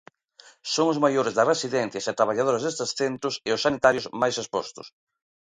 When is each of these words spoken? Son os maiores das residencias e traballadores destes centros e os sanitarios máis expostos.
Son 0.73 0.87
os 0.93 1.01
maiores 1.03 1.35
das 1.37 1.49
residencias 1.53 2.05
e 2.07 2.17
traballadores 2.19 2.63
destes 2.63 2.89
centros 2.99 3.35
e 3.47 3.49
os 3.55 3.63
sanitarios 3.65 4.09
máis 4.21 4.35
expostos. 4.43 4.87